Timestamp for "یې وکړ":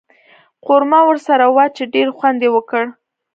2.45-2.83